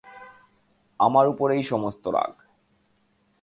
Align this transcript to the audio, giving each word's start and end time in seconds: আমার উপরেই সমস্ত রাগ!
আমার 0.99 1.25
উপরেই 1.27 1.63
সমস্ত 1.63 2.03
রাগ! 2.07 2.33